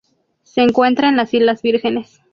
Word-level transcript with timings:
Se 0.41 0.61
encuentra 0.61 1.09
en 1.09 1.15
las 1.15 1.31
Islas 1.31 1.61
Vírgenes. 1.61 2.21